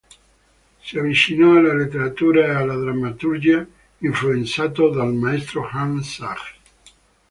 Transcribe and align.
Si 0.81 0.97
avvicinò 0.97 1.57
alla 1.57 1.75
letteratura 1.75 2.43
e 2.45 2.49
alla 2.55 2.73
drammaturgia 2.75 3.63
influenzato 3.99 4.89
dal 4.89 5.13
maestro 5.13 5.69
Hans 5.71 6.15
Sachs. 6.15 6.55